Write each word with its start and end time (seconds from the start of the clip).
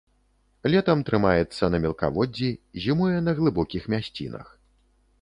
Летам 0.75 1.03
трымаецца 1.09 1.69
на 1.75 1.81
мелкаводдзі, 1.85 2.49
зімуе 2.87 3.17
на 3.29 3.39
глыбокіх 3.41 3.83
мясцінах. 3.97 4.47